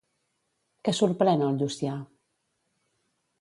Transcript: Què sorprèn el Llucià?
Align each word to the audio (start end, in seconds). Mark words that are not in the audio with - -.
Què 0.87 0.93
sorprèn 0.99 1.43
el 1.49 1.53
Llucià? 1.59 1.93